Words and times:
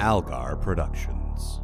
Algar 0.00 0.56
Productions. 0.56 1.60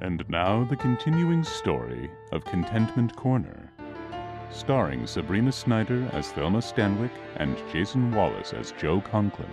And 0.00 0.24
now 0.28 0.64
the 0.64 0.76
continuing 0.76 1.44
story 1.44 2.10
of 2.32 2.44
Contentment 2.44 3.14
Corner, 3.16 3.70
starring 4.50 5.06
Sabrina 5.06 5.52
Snyder 5.52 6.08
as 6.12 6.32
Thelma 6.32 6.58
Stanwyck 6.58 7.10
and 7.36 7.56
Jason 7.72 8.12
Wallace 8.12 8.52
as 8.52 8.72
Joe 8.72 9.00
Conklin. 9.00 9.48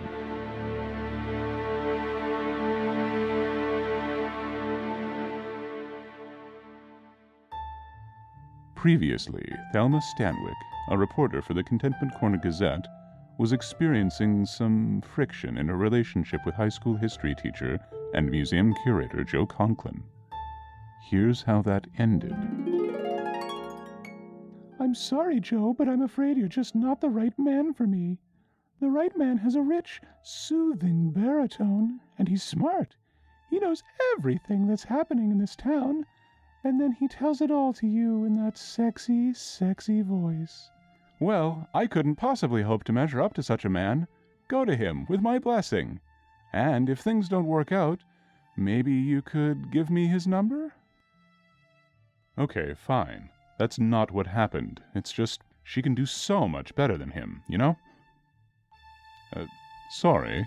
Previously, 8.74 9.44
Thelma 9.72 10.00
Stanwyck, 10.16 10.54
a 10.90 10.96
reporter 10.96 11.42
for 11.42 11.54
the 11.54 11.64
Contentment 11.64 12.14
Corner 12.14 12.38
Gazette, 12.38 12.86
was 13.38 13.52
experiencing 13.52 14.46
some 14.46 15.02
friction 15.02 15.58
in 15.58 15.68
her 15.68 15.76
relationship 15.76 16.40
with 16.46 16.54
high 16.54 16.68
school 16.68 16.96
history 16.96 17.34
teacher 17.34 17.78
and 18.14 18.30
museum 18.30 18.74
curator 18.82 19.22
Joe 19.24 19.44
Conklin. 19.44 20.02
Here's 21.10 21.42
how 21.42 21.62
that 21.62 21.86
ended. 21.98 22.34
I'm 24.80 24.94
sorry, 24.94 25.40
Joe, 25.40 25.74
but 25.76 25.88
I'm 25.88 26.02
afraid 26.02 26.36
you're 26.36 26.48
just 26.48 26.74
not 26.74 27.00
the 27.00 27.10
right 27.10 27.38
man 27.38 27.74
for 27.74 27.86
me. 27.86 28.18
The 28.80 28.90
right 28.90 29.16
man 29.16 29.38
has 29.38 29.54
a 29.54 29.62
rich, 29.62 30.00
soothing 30.22 31.10
baritone, 31.10 32.00
and 32.18 32.28
he's 32.28 32.42
smart. 32.42 32.96
He 33.50 33.58
knows 33.58 33.82
everything 34.12 34.66
that's 34.66 34.84
happening 34.84 35.30
in 35.30 35.38
this 35.38 35.56
town, 35.56 36.04
and 36.64 36.80
then 36.80 36.92
he 36.92 37.08
tells 37.08 37.40
it 37.40 37.50
all 37.50 37.72
to 37.74 37.86
you 37.86 38.24
in 38.24 38.34
that 38.34 38.58
sexy, 38.58 39.32
sexy 39.32 40.02
voice. 40.02 40.70
Well, 41.18 41.68
I 41.72 41.86
couldn't 41.86 42.16
possibly 42.16 42.62
hope 42.62 42.84
to 42.84 42.92
measure 42.92 43.22
up 43.22 43.32
to 43.34 43.42
such 43.42 43.64
a 43.64 43.70
man. 43.70 44.06
Go 44.48 44.64
to 44.64 44.76
him 44.76 45.06
with 45.08 45.20
my 45.20 45.38
blessing. 45.38 46.00
And 46.52 46.88
if 46.90 47.00
things 47.00 47.28
don't 47.28 47.46
work 47.46 47.72
out, 47.72 48.00
maybe 48.56 48.92
you 48.92 49.22
could 49.22 49.70
give 49.70 49.90
me 49.90 50.06
his 50.06 50.26
number? 50.26 50.74
Okay, 52.38 52.74
fine. 52.74 53.30
That's 53.58 53.78
not 53.78 54.10
what 54.10 54.26
happened. 54.26 54.82
It's 54.94 55.12
just 55.12 55.40
she 55.64 55.82
can 55.82 55.94
do 55.94 56.06
so 56.06 56.46
much 56.46 56.74
better 56.74 56.98
than 56.98 57.10
him, 57.10 57.42
you 57.48 57.58
know? 57.58 57.76
Uh, 59.34 59.46
sorry. 59.90 60.46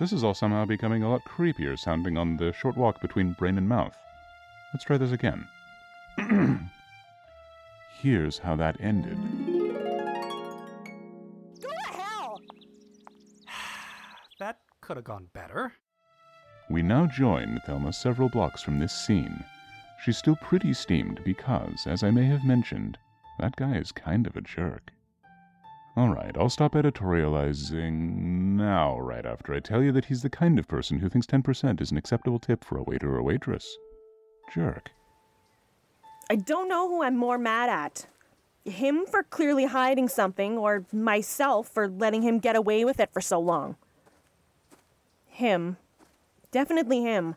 This 0.00 0.12
is 0.12 0.24
all 0.24 0.34
somehow 0.34 0.64
becoming 0.64 1.02
a 1.02 1.10
lot 1.10 1.24
creepier 1.24 1.78
sounding 1.78 2.16
on 2.16 2.36
the 2.36 2.52
short 2.52 2.76
walk 2.76 3.00
between 3.00 3.36
brain 3.38 3.58
and 3.58 3.68
mouth. 3.68 3.96
Let's 4.72 4.84
try 4.84 4.96
this 4.96 5.12
again. 5.12 5.46
Here's 8.00 8.38
how 8.38 8.56
that 8.56 8.80
ended. 8.80 9.18
Could 14.88 14.96
have 14.96 15.04
gone 15.04 15.28
better. 15.34 15.70
We 16.70 16.80
now 16.80 17.04
join 17.04 17.60
Thelma 17.66 17.92
several 17.92 18.30
blocks 18.30 18.62
from 18.62 18.78
this 18.78 18.94
scene. 18.94 19.44
She's 20.02 20.16
still 20.16 20.36
pretty 20.36 20.72
steamed 20.72 21.20
because, 21.24 21.86
as 21.86 22.02
I 22.02 22.10
may 22.10 22.24
have 22.24 22.42
mentioned, 22.42 22.96
that 23.38 23.54
guy 23.56 23.76
is 23.76 23.92
kind 23.92 24.26
of 24.26 24.34
a 24.34 24.40
jerk. 24.40 24.90
Alright, 25.94 26.38
I'll 26.38 26.48
stop 26.48 26.72
editorializing 26.72 28.56
now, 28.56 28.98
right 28.98 29.26
after 29.26 29.52
I 29.52 29.60
tell 29.60 29.82
you 29.82 29.92
that 29.92 30.06
he's 30.06 30.22
the 30.22 30.30
kind 30.30 30.58
of 30.58 30.66
person 30.66 30.98
who 30.98 31.10
thinks 31.10 31.26
10% 31.26 31.82
is 31.82 31.90
an 31.90 31.98
acceptable 31.98 32.38
tip 32.38 32.64
for 32.64 32.78
a 32.78 32.82
waiter 32.82 33.14
or 33.14 33.22
waitress. 33.22 33.76
Jerk. 34.54 34.90
I 36.30 36.36
don't 36.36 36.66
know 36.66 36.88
who 36.88 37.02
I'm 37.02 37.18
more 37.18 37.36
mad 37.36 37.68
at. 37.68 38.06
Him 38.64 39.04
for 39.04 39.22
clearly 39.22 39.66
hiding 39.66 40.08
something, 40.08 40.56
or 40.56 40.86
myself 40.94 41.68
for 41.68 41.88
letting 41.88 42.22
him 42.22 42.38
get 42.38 42.56
away 42.56 42.86
with 42.86 43.00
it 43.00 43.12
for 43.12 43.20
so 43.20 43.38
long. 43.38 43.76
Him. 45.38 45.76
Definitely 46.50 47.02
him. 47.02 47.36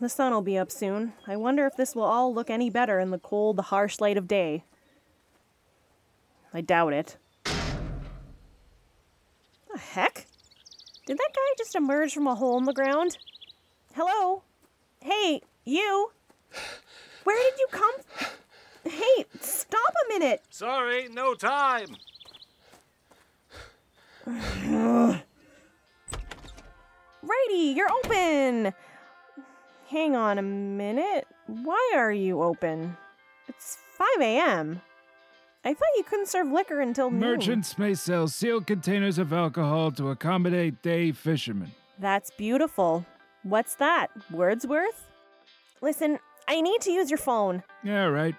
The 0.00 0.08
sun 0.08 0.32
will 0.32 0.40
be 0.40 0.56
up 0.56 0.70
soon. 0.70 1.12
I 1.26 1.36
wonder 1.36 1.66
if 1.66 1.76
this 1.76 1.94
will 1.94 2.04
all 2.04 2.32
look 2.32 2.48
any 2.48 2.70
better 2.70 2.98
in 2.98 3.10
the 3.10 3.18
cold, 3.18 3.56
the 3.56 3.64
harsh 3.64 4.00
light 4.00 4.16
of 4.16 4.26
day. 4.26 4.64
I 6.54 6.62
doubt 6.62 6.94
it. 6.94 7.18
The 7.44 7.52
heck? 9.78 10.24
Did 11.04 11.18
that 11.18 11.32
guy 11.34 11.54
just 11.58 11.74
emerge 11.74 12.14
from 12.14 12.26
a 12.26 12.34
hole 12.34 12.56
in 12.56 12.64
the 12.64 12.72
ground? 12.72 13.18
Hello? 13.94 14.42
Hey, 15.02 15.42
you! 15.66 16.12
Where 17.24 17.50
did 17.50 17.60
you 17.60 17.66
come? 17.70 17.94
Hey, 18.84 19.26
stop 19.38 19.92
a 20.06 20.08
minute! 20.08 20.40
Sorry, 20.48 21.08
no 21.10 21.34
time. 21.34 21.88
Righty, 27.32 27.72
you're 27.76 27.90
open! 28.04 28.74
Hang 29.88 30.16
on 30.16 30.38
a 30.38 30.42
minute. 30.42 31.26
Why 31.46 31.92
are 31.94 32.12
you 32.12 32.42
open? 32.42 32.96
It's 33.48 33.78
5 33.96 34.06
a.m. 34.20 34.80
I 35.64 35.74
thought 35.74 35.88
you 35.96 36.02
couldn't 36.02 36.28
serve 36.28 36.48
liquor 36.48 36.80
until 36.80 37.10
noon. 37.10 37.20
Merchants 37.20 37.78
may 37.78 37.94
sell 37.94 38.26
sealed 38.28 38.66
containers 38.66 39.18
of 39.18 39.32
alcohol 39.32 39.92
to 39.92 40.10
accommodate 40.10 40.82
day 40.82 41.12
fishermen. 41.12 41.72
That's 41.98 42.30
beautiful. 42.32 43.06
What's 43.44 43.76
that? 43.76 44.08
Wordsworth? 44.30 45.08
Listen, 45.80 46.18
I 46.48 46.60
need 46.60 46.80
to 46.82 46.90
use 46.90 47.10
your 47.10 47.18
phone. 47.18 47.62
Yeah, 47.84 48.04
right. 48.06 48.34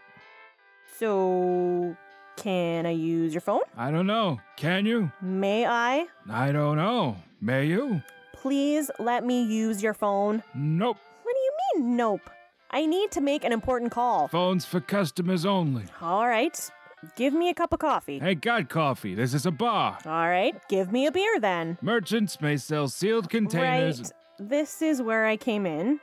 So, 1.00 1.96
can 2.36 2.86
I 2.86 2.92
use 2.92 3.34
your 3.34 3.42
phone? 3.42 3.62
I 3.78 3.90
don't 3.92 4.08
know. 4.08 4.40
Can 4.58 4.86
you? 4.86 5.12
May 5.22 5.66
I? 5.66 6.08
I 6.30 6.52
don't 6.52 6.78
know. 6.78 7.18
May 7.42 7.68
you? 7.68 8.02
Please 8.44 8.92
let 9.00 9.26
me 9.26 9.42
use 9.42 9.81
your 9.81 9.94
phone. 9.94 10.44
Nope. 10.54 10.98
What 11.24 11.34
do 11.34 11.40
you 11.40 11.54
mean, 11.86 11.96
nope? 11.96 12.30
I 12.72 12.86
need 12.86 13.09
to 13.12 13.22
make 13.22 13.46
an 13.46 13.54
important 13.54 13.94
call. 13.94 14.28
Phones 14.28 14.66
for 14.66 14.81
customers 14.81 15.46
only. 15.46 15.86
All 16.02 16.28
right. 16.28 16.70
Give 17.16 17.34
me 17.34 17.48
a 17.48 17.54
cup 17.54 17.72
of 17.72 17.80
coffee. 17.80 18.20
Hey, 18.20 18.36
got 18.36 18.68
coffee. 18.68 19.16
This 19.16 19.34
is 19.34 19.46
a 19.46 19.52
bar. 19.52 19.98
All 20.06 20.28
right. 20.28 20.56
Give 20.68 20.92
me 20.92 21.06
a 21.06 21.12
beer 21.12 21.40
then. 21.40 21.78
Merchants 21.81 22.42
may 22.42 22.58
sell 22.58 22.90
sealed 22.90 23.30
containers. 23.30 24.02
Right. 24.02 24.12
This 24.40 24.81
is 24.81 25.02
where 25.02 25.25
I 25.25 25.38
came 25.38 25.66
in. 25.66 26.02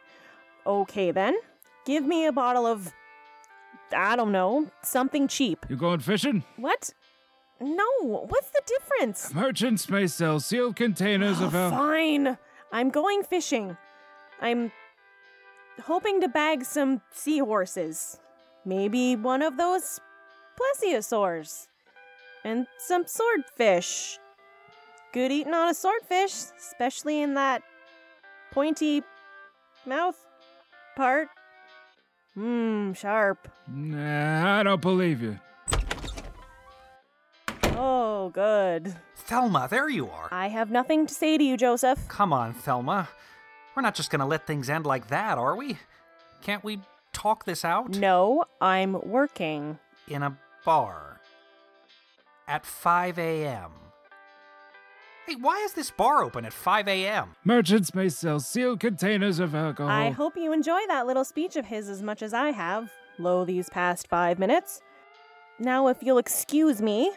Okay 0.67 1.11
then. 1.11 1.37
Give 1.85 2.07
me 2.07 2.25
a 2.25 2.33
bottle 2.33 2.67
of. 2.67 2.91
I 3.95 4.17
don't 4.17 4.33
know. 4.33 4.71
Something 4.83 5.29
cheap. 5.29 5.67
You 5.69 5.77
going 5.77 6.01
fishing? 6.01 6.43
What? 6.57 6.95
No. 7.61 7.87
What's 8.01 8.51
the 8.51 8.63
difference? 8.67 9.35
Merchants 9.35 9.89
may 9.89 10.07
sell 10.07 10.41
sealed 10.41 10.77
containers 10.77 11.41
of 11.41 11.55
alcohol. 11.55 11.87
Fine. 11.87 12.39
I'm 12.73 12.91
going 12.91 13.23
fishing. 13.23 13.77
I'm 14.41 14.73
hoping 15.83 16.21
to 16.23 16.29
bag 16.29 16.65
some 16.65 17.03
seahorses. 17.13 18.19
Maybe 18.65 19.17
one 19.17 19.43
of 19.43 19.57
those 19.57 20.01
plesiosaurs. 20.59 21.67
And 22.45 22.67
some 22.79 23.07
swordfish. 23.07 24.19
Good 25.13 25.31
eating 25.33 25.53
on 25.53 25.69
a 25.69 25.75
swordfish, 25.75 26.33
especially 26.59 27.21
in 27.21 27.35
that 27.35 27.63
pointy 28.53 29.03
mouth 29.85 30.17
part. 30.97 31.29
Mmm, 32.37 32.97
sharp. 32.97 33.49
Nah, 33.69 34.61
I 34.61 34.63
don't 34.63 34.81
believe 34.81 35.21
you. 35.21 35.39
Oh, 37.83 38.29
good. 38.29 38.95
Thelma, 39.17 39.67
there 39.71 39.89
you 39.89 40.11
are. 40.11 40.29
I 40.31 40.49
have 40.49 40.71
nothing 40.71 41.07
to 41.07 41.15
say 41.15 41.39
to 41.39 41.43
you, 41.43 41.57
Joseph. 41.57 42.07
Come 42.09 42.31
on, 42.31 42.53
Thelma. 42.53 43.09
We're 43.75 43.81
not 43.81 43.95
just 43.95 44.11
gonna 44.11 44.27
let 44.27 44.47
things 44.47 44.69
end 44.69 44.85
like 44.85 45.09
that, 45.09 45.39
are 45.39 45.57
we? 45.57 45.79
Can't 46.43 46.63
we 46.63 46.81
talk 47.15 47.47
this 47.47 47.65
out? 47.65 47.97
No, 47.97 48.45
I'm 48.61 49.01
working. 49.01 49.79
In 50.09 50.23
a 50.23 50.37
bar. 50.63 51.21
At 52.47 52.67
5 52.67 53.19
a.m. 53.19 53.71
Hey, 55.27 55.37
why 55.37 55.63
is 55.65 55.73
this 55.73 55.91
bar 55.91 56.23
open 56.23 56.45
at 56.45 56.53
5 56.53 56.87
a.m.? 56.87 57.35
Merchants 57.45 57.95
may 57.95 58.11
sell 58.11 58.41
sealed 58.41 58.81
containers 58.81 59.39
of 59.39 59.55
alcohol. 59.55 59.91
I 59.91 60.11
hope 60.11 60.37
you 60.37 60.53
enjoy 60.53 60.81
that 60.89 61.07
little 61.07 61.25
speech 61.25 61.57
of 61.57 61.65
his 61.65 61.89
as 61.89 62.03
much 62.03 62.21
as 62.21 62.35
I 62.35 62.51
have, 62.51 62.91
lo 63.19 63.47
these 63.47 63.71
past 63.71 64.07
five 64.09 64.39
minutes. 64.39 64.83
Now, 65.59 65.87
if 65.89 66.03
you'll 66.03 66.19
excuse 66.19 66.83
me. 66.83 67.13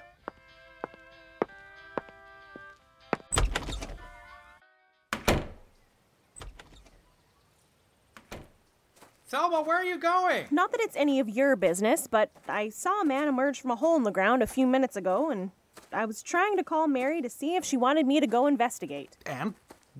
Thelma, 9.33 9.63
where 9.63 9.77
are 9.77 9.83
you 9.83 9.97
going? 9.97 10.45
Not 10.51 10.71
that 10.73 10.79
it's 10.79 10.95
any 10.95 11.19
of 11.19 11.27
your 11.27 11.55
business, 11.55 12.05
but 12.05 12.29
I 12.47 12.69
saw 12.69 13.01
a 13.01 13.05
man 13.05 13.27
emerge 13.27 13.59
from 13.59 13.71
a 13.71 13.75
hole 13.75 13.95
in 13.95 14.03
the 14.03 14.11
ground 14.11 14.43
a 14.43 14.47
few 14.47 14.67
minutes 14.67 14.95
ago, 14.95 15.31
and 15.31 15.49
I 15.91 16.05
was 16.05 16.21
trying 16.21 16.55
to 16.57 16.63
call 16.63 16.87
Mary 16.87 17.19
to 17.19 17.31
see 17.31 17.55
if 17.55 17.65
she 17.65 17.75
wanted 17.75 18.05
me 18.05 18.19
to 18.19 18.27
go 18.27 18.45
investigate. 18.45 19.17
And 19.25 19.55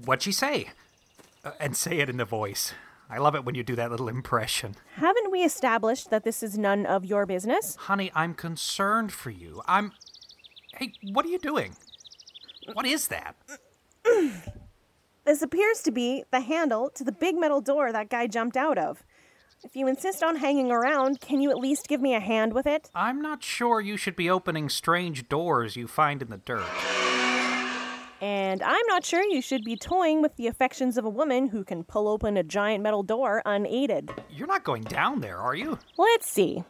what'd 0.06 0.21
she 0.21 0.31
say? 0.31 0.68
Uh, 1.44 1.53
and 1.59 1.75
say 1.75 1.97
it 1.97 2.12
in 2.12 2.18
the 2.18 2.25
voice. 2.25 2.75
I 3.09 3.18
love 3.18 3.33
it 3.33 3.44
when 3.44 3.56
you 3.56 3.63
do 3.63 3.75
that 3.75 3.89
little 3.89 4.07
impression. 4.07 4.75
Haven't 4.97 5.31
we 5.31 5.44
established 5.44 6.12
that 6.12 6.24
this 6.24 6.44
is 6.44 6.56
none 6.56 6.85
of 6.85 7.03
your 7.03 7.25
business? 7.25 7.75
Honey, 7.75 8.12
I'm 8.13 8.35
concerned 8.35 9.12
for 9.12 9.31
you. 9.31 9.63
I'm. 9.68 9.94
Hey, 10.77 10.94
what 11.12 11.25
are 11.25 11.30
you 11.30 11.39
doing? 11.39 11.75
What 12.74 12.85
is 12.85 13.07
that? 13.07 13.35
This 15.25 15.41
appears 15.41 15.81
to 15.83 15.91
be 15.91 16.24
the 16.31 16.41
handle 16.41 16.91
to 16.91 17.03
the 17.03 17.12
big 17.12 17.35
metal 17.35 17.62
door 17.62 17.91
that 17.91 18.09
guy 18.09 18.27
jumped 18.27 18.57
out 18.57 18.77
of. 18.77 19.03
If 19.65 19.77
you 19.77 19.88
insist 19.88 20.21
on 20.24 20.36
hanging 20.36 20.71
around, 20.71 21.21
can 21.21 21.39
you 21.39 21.50
at 21.50 21.57
least 21.57 21.88
give 21.88 22.01
me 22.01 22.13
a 22.13 22.19
hand 22.19 22.54
with 22.54 22.68
it? 22.68 22.89
I'm 22.94 23.21
not 23.21 23.42
sure 23.44 23.80
you 23.80 23.95
should 23.95 24.15
be 24.18 24.30
opening 24.30 24.68
strange 24.68 25.30
doors 25.30 25.77
you 25.77 25.88
find 25.88 26.21
in 26.21 26.30
the 26.30 26.38
dirt. 26.38 26.65
And 28.19 28.62
I'm 28.62 28.86
not 28.88 29.06
sure 29.06 29.24
you 29.24 29.42
should 29.42 29.63
be 29.63 29.77
toying 29.77 30.21
with 30.21 30.36
the 30.36 30.48
affections 30.48 30.98
of 30.98 31.06
a 31.06 31.10
woman 31.10 31.48
who 31.48 31.63
can 31.63 31.86
pull 31.86 32.10
open 32.10 32.36
a 32.36 32.44
giant 32.44 32.83
metal 32.83 33.04
door 33.04 33.42
unaided. 33.45 34.12
You're 34.30 34.48
not 34.48 34.65
going 34.65 34.83
down 34.83 35.21
there, 35.21 35.38
are 35.38 35.56
you? 35.56 35.80
Let's 35.98 36.30
see. 36.30 36.63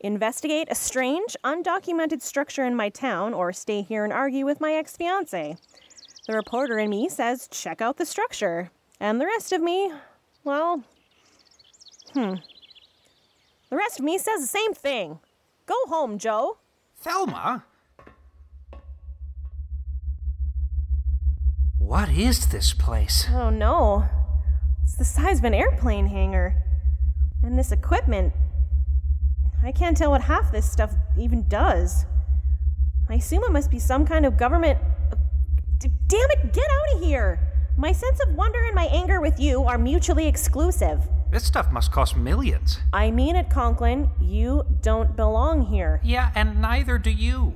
Investigate 0.00 0.66
a 0.70 0.74
strange, 0.74 1.36
undocumented 1.44 2.20
structure 2.20 2.64
in 2.64 2.74
my 2.74 2.88
town, 2.88 3.32
or 3.32 3.52
stay 3.52 3.82
here 3.82 4.02
and 4.02 4.12
argue 4.12 4.44
with 4.44 4.60
my 4.60 4.72
ex 4.72 4.96
fiance. 4.96 5.56
The 6.26 6.32
reporter 6.34 6.78
in 6.78 6.90
me 6.90 7.08
says 7.08 7.48
check 7.48 7.80
out 7.80 7.96
the 7.96 8.06
structure. 8.06 8.70
And 8.98 9.20
the 9.20 9.26
rest 9.26 9.52
of 9.52 9.62
me, 9.62 9.92
well, 10.42 10.82
hmm. 12.14 12.34
The 13.70 13.76
rest 13.76 13.98
of 13.98 14.04
me 14.04 14.18
says 14.18 14.40
the 14.40 14.46
same 14.46 14.72
thing. 14.72 15.18
Go 15.66 15.74
home, 15.86 16.18
Joe. 16.18 16.58
Thelma? 16.96 17.64
What 21.78 22.08
is 22.08 22.46
this 22.46 22.72
place? 22.72 23.26
Oh 23.30 23.50
no. 23.50 24.08
It's 24.82 24.96
the 24.96 25.04
size 25.04 25.38
of 25.38 25.44
an 25.44 25.54
airplane 25.54 26.06
hangar. 26.06 26.62
And 27.42 27.58
this 27.58 27.72
equipment. 27.72 28.32
I 29.62 29.72
can't 29.72 29.96
tell 29.96 30.10
what 30.10 30.22
half 30.22 30.52
this 30.52 30.70
stuff 30.70 30.94
even 31.18 31.48
does. 31.48 32.06
I 33.08 33.14
assume 33.14 33.42
it 33.44 33.52
must 33.52 33.70
be 33.70 33.78
some 33.78 34.06
kind 34.06 34.24
of 34.24 34.36
government. 34.36 34.78
D- 35.78 35.90
damn 36.06 36.30
it, 36.30 36.52
get 36.52 36.70
out 36.70 36.96
of 36.96 37.02
here! 37.02 37.38
My 37.76 37.92
sense 37.92 38.20
of 38.20 38.34
wonder 38.34 38.60
and 38.64 38.74
my 38.74 38.86
anger 38.86 39.20
with 39.20 39.38
you 39.40 39.64
are 39.64 39.76
mutually 39.76 40.26
exclusive. 40.26 41.02
This 41.34 41.42
stuff 41.42 41.72
must 41.72 41.90
cost 41.90 42.16
millions. 42.16 42.78
I 42.92 43.10
mean 43.10 43.34
it, 43.34 43.50
Conklin. 43.50 44.08
You 44.20 44.64
don't 44.82 45.16
belong 45.16 45.62
here. 45.62 46.00
Yeah, 46.04 46.30
and 46.36 46.62
neither 46.62 46.96
do 46.96 47.10
you. 47.10 47.54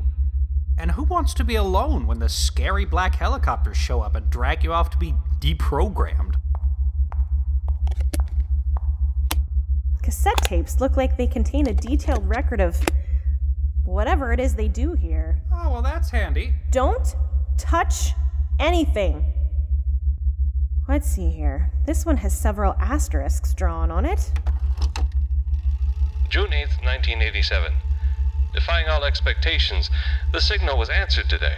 And 0.77 0.91
who 0.91 1.05
wants 1.05 1.33
to 1.35 1.45
be 1.45 1.55
alone 1.55 2.09
when 2.09 2.19
the 2.19 2.29
scary 2.29 2.85
black 2.85 3.15
helicopters 3.15 3.77
show 3.77 4.01
up 4.01 4.17
and 4.17 4.29
drag 4.31 4.65
you 4.65 4.73
off 4.73 4.91
to 4.91 4.99
be 4.99 5.15
deprogrammed? 5.39 6.41
Cassette 10.03 10.43
tapes 10.43 10.81
look 10.81 10.97
like 10.97 11.17
they 11.17 11.29
contain 11.29 11.69
a 11.69 11.73
detailed 11.73 12.29
record 12.29 12.61
of 12.61 12.83
whatever 13.85 14.33
it 14.33 14.41
is 14.41 14.57
they 14.57 14.67
do 14.67 14.95
here. 14.95 15.41
Oh, 15.55 15.71
well, 15.71 15.83
that's 15.83 16.11
handy. 16.11 16.53
Don't 16.73 17.15
touch 17.57 18.11
anything. 18.59 19.38
Let's 20.89 21.07
see 21.07 21.29
here. 21.29 21.71
This 21.85 22.07
one 22.07 22.17
has 22.17 22.33
several 22.33 22.73
asterisks 22.81 23.53
drawn 23.53 23.91
on 23.91 24.07
it. 24.07 24.33
June 26.31 26.49
8th, 26.49 26.81
1987. 26.83 27.75
Defying 28.55 28.89
all 28.89 29.05
expectations, 29.05 29.91
the 30.33 30.41
signal 30.41 30.79
was 30.79 30.89
answered 30.89 31.29
today. 31.29 31.57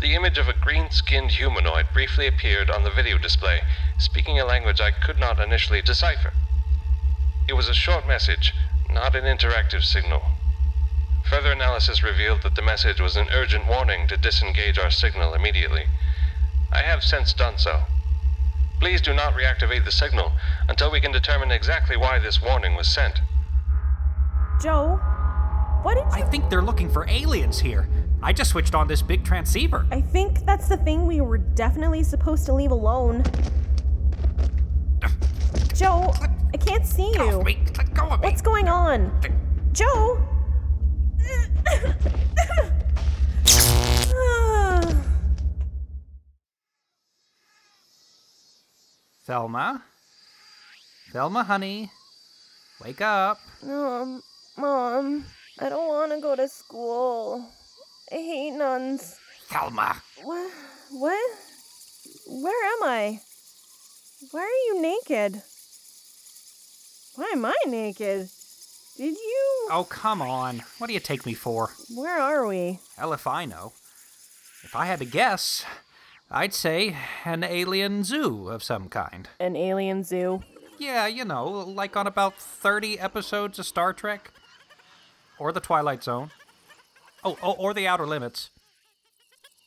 The 0.00 0.16
image 0.16 0.36
of 0.36 0.48
a 0.48 0.52
green 0.52 0.90
skinned 0.90 1.30
humanoid 1.30 1.92
briefly 1.92 2.26
appeared 2.26 2.70
on 2.70 2.82
the 2.82 2.90
video 2.90 3.18
display, 3.18 3.60
speaking 3.98 4.40
a 4.40 4.44
language 4.44 4.80
I 4.80 4.90
could 4.90 5.20
not 5.20 5.38
initially 5.38 5.80
decipher. 5.80 6.32
It 7.46 7.52
was 7.52 7.68
a 7.68 7.72
short 7.72 8.04
message, 8.04 8.52
not 8.90 9.14
an 9.14 9.22
interactive 9.22 9.84
signal. 9.84 10.22
Further 11.30 11.52
analysis 11.52 12.02
revealed 12.02 12.42
that 12.42 12.56
the 12.56 12.62
message 12.62 13.00
was 13.00 13.16
an 13.16 13.28
urgent 13.30 13.68
warning 13.68 14.08
to 14.08 14.16
disengage 14.16 14.76
our 14.76 14.90
signal 14.90 15.34
immediately. 15.34 15.84
I 16.72 16.82
have 16.82 17.04
since 17.04 17.32
done 17.32 17.56
so. 17.56 17.84
Please 18.80 19.02
do 19.02 19.12
not 19.12 19.34
reactivate 19.34 19.84
the 19.84 19.92
signal 19.92 20.32
until 20.68 20.90
we 20.90 21.00
can 21.00 21.12
determine 21.12 21.50
exactly 21.50 21.96
why 21.96 22.18
this 22.18 22.40
warning 22.42 22.74
was 22.74 22.88
sent. 22.88 23.20
Joe, 24.60 24.96
what 25.82 25.94
did 25.94 26.04
I 26.10 26.22
think 26.30 26.48
they're 26.48 26.62
looking 26.62 26.88
for 26.90 27.06
aliens 27.08 27.60
here. 27.60 27.88
I 28.22 28.32
just 28.32 28.50
switched 28.50 28.74
on 28.74 28.86
this 28.88 29.02
big 29.02 29.24
transceiver. 29.24 29.86
I 29.90 30.00
think 30.00 30.44
that's 30.44 30.68
the 30.68 30.76
thing 30.78 31.06
we 31.06 31.20
were 31.20 31.38
definitely 31.38 32.02
supposed 32.02 32.46
to 32.46 32.54
leave 32.54 32.70
alone. 32.70 33.22
Joe, 35.74 36.12
I 36.52 36.56
can't 36.56 36.84
see 36.86 37.12
Get 37.12 37.20
off 37.22 37.32
you. 37.32 37.42
me. 37.42 37.58
Let 37.76 37.94
go 37.94 38.04
of 38.04 38.20
me. 38.20 38.28
What's 38.28 38.42
going 38.42 38.68
on? 38.68 39.10
Joe? 39.72 40.18
Thelma? 49.30 49.84
Thelma, 51.12 51.44
honey. 51.44 51.92
Wake 52.82 53.00
up. 53.00 53.38
um, 53.62 54.20
Mom, 54.58 55.24
I 55.60 55.68
don't 55.68 55.86
want 55.86 56.10
to 56.10 56.20
go 56.20 56.34
to 56.34 56.48
school. 56.48 57.48
I 58.10 58.16
hate 58.16 58.50
nuns. 58.54 59.20
Thelma. 59.46 60.02
What? 60.24 60.50
What? 60.90 61.38
Where 62.26 62.72
am 62.72 62.82
I? 62.82 63.20
Why 64.32 64.40
are 64.40 64.74
you 64.74 64.82
naked? 64.82 65.40
Why 67.14 67.30
am 67.32 67.44
I 67.44 67.54
naked? 67.68 68.28
Did 68.96 69.14
you? 69.14 69.68
Oh, 69.70 69.86
come 69.88 70.20
on. 70.20 70.62
What 70.78 70.88
do 70.88 70.92
you 70.92 70.98
take 70.98 71.24
me 71.24 71.34
for? 71.34 71.70
Where 71.94 72.18
are 72.20 72.48
we? 72.48 72.80
Hell 72.96 73.12
if 73.12 73.28
I 73.28 73.44
know. 73.44 73.74
If 74.64 74.74
I 74.74 74.86
had 74.86 74.98
to 74.98 75.04
guess, 75.04 75.64
I'd 76.30 76.54
say 76.54 76.96
an 77.24 77.42
alien 77.42 78.04
zoo 78.04 78.48
of 78.48 78.62
some 78.62 78.88
kind. 78.88 79.28
An 79.40 79.56
alien 79.56 80.04
zoo. 80.04 80.42
Yeah, 80.78 81.08
you 81.08 81.24
know, 81.24 81.44
like 81.44 81.96
on 81.96 82.06
about 82.06 82.36
30 82.36 83.00
episodes 83.00 83.58
of 83.58 83.66
Star 83.66 83.92
Trek. 83.92 84.30
Or 85.38 85.50
The 85.50 85.60
Twilight 85.60 86.04
Zone. 86.04 86.30
Oh, 87.24 87.36
oh 87.42 87.52
or 87.52 87.74
The 87.74 87.88
Outer 87.88 88.06
Limits. 88.06 88.50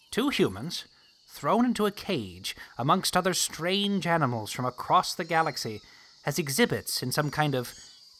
Two 0.09 0.29
humans 0.29 0.85
thrown 1.27 1.65
into 1.65 1.85
a 1.85 1.91
cage 1.91 2.55
amongst 2.77 3.17
other 3.17 3.33
strange 3.33 4.07
animals 4.07 4.51
from 4.51 4.65
across 4.65 5.15
the 5.15 5.23
galaxy 5.25 5.81
as 6.25 6.39
exhibits 6.39 7.03
in 7.03 7.11
some 7.11 7.29
kind 7.29 7.55
of 7.55 7.73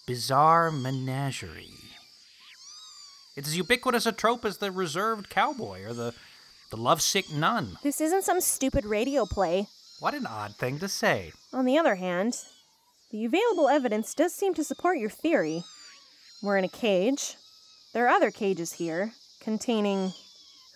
bizarre 0.06 0.70
menagerie. 0.70 1.70
It's 3.36 3.48
as 3.48 3.58
ubiquitous 3.58 4.06
a 4.06 4.12
trope 4.12 4.44
as 4.44 4.58
the 4.58 4.72
reserved 4.72 5.30
cowboy 5.30 5.84
or 5.84 5.94
the, 5.94 6.14
the 6.74 6.82
lovesick 6.82 7.32
nun. 7.32 7.78
This 7.84 8.02
isn't 8.02 8.24
some 8.24 8.42
stupid 8.42 8.84
radio 8.84 9.28
play. 9.28 9.68
What 10.00 10.16
an 10.16 10.26
odd 10.26 10.56
thing 10.56 10.80
to 10.80 10.88
say. 10.88 11.32
On 11.54 11.66
the 11.66 11.78
other 11.78 11.94
hand, 11.94 12.36
the 13.12 13.26
available 13.26 13.70
evidence 13.70 14.16
does 14.16 14.34
seem 14.34 14.56
to 14.56 14.64
support 14.64 14.98
your 14.98 15.12
theory. 15.12 15.64
We're 16.42 16.58
in 16.58 16.64
a 16.64 16.68
cage. 16.68 17.36
There 17.94 18.08
are 18.08 18.10
other 18.10 18.32
cages 18.32 18.74
here, 18.74 19.14
containing 19.40 20.14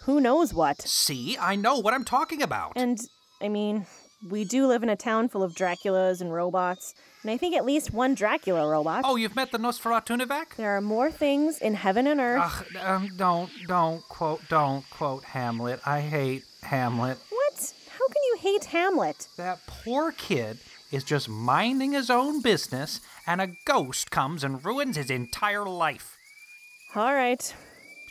who 0.02 0.22
knows 0.22 0.54
what. 0.54 0.84
See, 0.84 1.36
I 1.42 1.56
know 1.56 1.80
what 1.80 1.96
I'm 1.96 2.06
talking 2.06 2.44
about. 2.44 2.74
And, 2.76 3.00
I 3.42 3.50
mean, 3.50 3.88
we 4.26 4.44
do 4.44 4.68
live 4.68 4.84
in 4.84 4.90
a 4.90 4.96
town 4.96 5.30
full 5.30 5.44
of 5.44 5.54
Draculas 5.54 6.22
and 6.22 6.34
robots, 6.34 6.96
and 7.22 7.32
I 7.32 7.38
think 7.38 7.56
at 7.56 7.66
least 7.66 7.94
one 7.94 8.16
Dracula 8.16 8.68
robot. 8.68 9.04
Oh, 9.06 9.16
you've 9.16 9.36
met 9.36 9.52
the 9.52 9.58
Nosferatu 9.58 10.56
There 10.56 10.76
are 10.76 10.82
more 10.82 11.12
things 11.12 11.60
in 11.60 11.76
heaven 11.76 12.08
and 12.08 12.20
earth. 12.20 12.66
Ugh, 12.76 12.84
um, 12.84 13.10
don't, 13.18 13.50
don't 13.68 14.02
quote, 14.10 14.42
don't 14.50 14.90
quote 14.90 15.24
Hamlet. 15.24 15.80
I 15.86 16.02
hate 16.02 16.44
Hamlet. 16.64 17.18
What? 17.30 17.74
How 17.90 18.08
can 18.08 18.24
you 18.28 18.38
hate 18.40 18.66
Hamlet? 18.66 19.28
That 19.38 19.60
poor 19.68 20.12
kid 20.12 20.60
is 20.92 21.04
just 21.04 21.30
minding 21.30 21.92
his 21.92 22.10
own 22.10 22.42
business, 22.42 23.02
and 23.26 23.42
a 23.42 23.52
ghost 23.66 24.10
comes 24.10 24.44
and 24.44 24.64
ruins 24.64 24.96
his 24.96 25.10
entire 25.10 25.66
life. 25.66 26.16
All 26.96 27.14
right. 27.14 27.54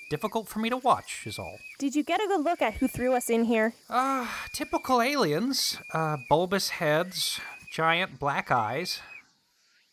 Difficult 0.09 0.47
for 0.47 0.61
me 0.61 0.71
to 0.71 0.77
watch, 0.77 1.27
is 1.27 1.39
all. 1.39 1.59
Did 1.81 1.97
you 1.97 2.05
get 2.05 2.23
a 2.23 2.29
good 2.29 2.43
look 2.43 2.63
at 2.63 2.75
who 2.75 2.87
threw 2.87 3.15
us 3.15 3.29
in 3.29 3.45
here? 3.45 3.75
Ah, 3.91 4.47
typical 4.53 5.03
aliens. 5.03 5.79
Uh, 5.93 6.17
bulbous 6.29 6.69
heads, 6.71 7.41
giant 7.73 8.21
black 8.21 8.51
eyes, 8.53 9.01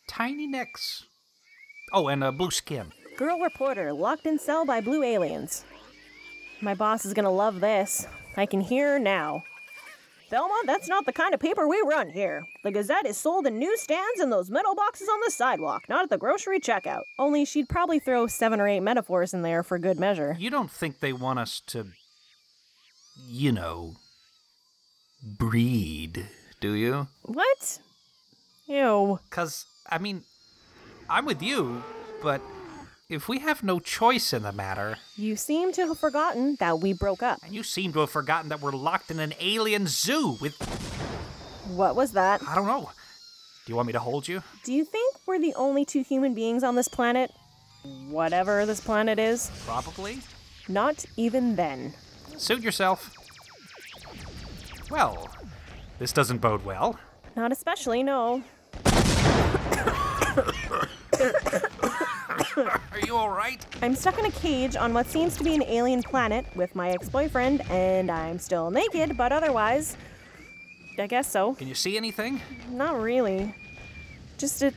tiny 0.07 0.45
necks. 0.45 1.05
Oh, 1.91 2.07
and 2.09 2.23
uh, 2.23 2.31
blue 2.31 2.51
skin. 2.51 2.91
Girl 3.17 3.39
reporter 3.39 3.91
locked 3.91 4.25
in 4.27 4.37
cell 4.37 4.65
by 4.65 4.81
blue 4.81 5.03
aliens. 5.03 5.65
My 6.61 6.75
boss 6.75 7.05
is 7.05 7.13
gonna 7.13 7.31
love 7.31 7.59
this. 7.59 8.07
I 8.37 8.45
can 8.45 8.61
hear 8.61 8.93
her 8.93 8.99
now. 8.99 9.43
Thelma, 10.29 10.61
that's 10.65 10.87
not 10.87 11.05
the 11.05 11.13
kind 11.13 11.33
of 11.33 11.39
paper 11.39 11.67
we 11.67 11.81
run 11.85 12.09
here. 12.09 12.43
The 12.63 12.71
Gazette 12.71 13.05
is 13.05 13.17
sold 13.17 13.45
in 13.45 13.59
newsstands 13.59 14.19
and 14.19 14.31
those 14.31 14.49
metal 14.49 14.73
boxes 14.75 15.07
on 15.07 15.19
the 15.25 15.31
sidewalk, 15.31 15.83
not 15.89 16.03
at 16.03 16.09
the 16.09 16.17
grocery 16.17 16.59
checkout. 16.59 17.03
Only 17.19 17.45
she'd 17.45 17.69
probably 17.69 17.99
throw 17.99 18.27
seven 18.27 18.59
or 18.59 18.67
eight 18.67 18.79
metaphors 18.79 19.33
in 19.33 19.41
there 19.41 19.63
for 19.63 19.77
good 19.77 19.99
measure. 19.99 20.35
You 20.39 20.49
don't 20.49 20.71
think 20.71 20.99
they 20.99 21.13
want 21.13 21.39
us 21.39 21.61
to, 21.67 21.87
you 23.27 23.51
know, 23.51 23.95
breed, 25.21 26.27
do 26.59 26.73
you? 26.73 27.07
What? 27.23 27.79
Ew. 28.65 29.19
Because, 29.29 29.65
I 29.89 29.97
mean, 29.99 30.23
I'm 31.09 31.25
with 31.25 31.43
you, 31.43 31.83
but 32.21 32.41
if 33.13 33.29
we 33.29 33.39
have 33.39 33.63
no 33.63 33.79
choice 33.79 34.33
in 34.33 34.41
the 34.43 34.51
matter, 34.51 34.97
You 35.15 35.35
seem 35.35 35.71
to 35.73 35.87
have 35.87 35.99
forgotten 35.99 36.55
that 36.59 36.79
we 36.79 36.93
broke 36.93 37.21
up. 37.21 37.39
and 37.43 37.53
you 37.53 37.63
seem 37.63 37.93
to 37.93 37.99
have 37.99 38.09
forgotten 38.09 38.49
that 38.49 38.59
we're 38.61 38.71
locked 38.71 39.11
in 39.11 39.19
an 39.19 39.33
alien 39.39 39.85
zoo 39.87 40.37
with. 40.41 40.55
What 41.67 41.95
was 41.95 42.11
that? 42.13 42.41
I 42.47 42.55
don't 42.55 42.67
know. 42.67 42.89
Do 43.65 43.71
you 43.71 43.75
want 43.75 43.87
me 43.87 43.93
to 43.93 43.99
hold 43.99 44.27
you? 44.27 44.41
Do 44.63 44.73
you 44.73 44.83
think 44.83 45.15
we're 45.25 45.39
the 45.39 45.53
only 45.55 45.85
two 45.85 46.01
human 46.03 46.33
beings 46.33 46.63
on 46.63 46.75
this 46.75 46.87
planet? 46.87 47.31
Whatever 48.09 48.65
this 48.65 48.81
planet 48.81 49.19
is? 49.19 49.49
Probably. 49.65 50.19
Not 50.67 51.05
even 51.15 51.55
then. 51.55 51.93
Suit 52.37 52.61
yourself. 52.61 53.11
Well, 54.89 55.29
this 55.99 56.11
doesn't 56.11 56.39
bode 56.39 56.65
well. 56.65 56.99
Not 57.35 57.51
especially, 57.51 58.03
no. 58.03 58.43
Are 62.57 62.99
you 63.05 63.15
alright? 63.15 63.65
I'm 63.81 63.95
stuck 63.95 64.19
in 64.19 64.25
a 64.25 64.31
cage 64.31 64.75
on 64.75 64.93
what 64.93 65.07
seems 65.07 65.35
to 65.37 65.43
be 65.43 65.55
an 65.55 65.63
alien 65.63 66.03
planet 66.03 66.45
with 66.55 66.75
my 66.75 66.91
ex 66.91 67.09
boyfriend, 67.09 67.61
and 67.69 68.11
I'm 68.11 68.37
still 68.37 68.69
naked, 68.69 69.17
but 69.17 69.31
otherwise. 69.31 69.97
I 70.99 71.07
guess 71.07 71.31
so. 71.31 71.55
Can 71.55 71.67
you 71.67 71.73
see 71.73 71.97
anything? 71.97 72.41
Not 72.69 73.01
really. 73.01 73.55
Just 74.37 74.61
a. 74.61 74.71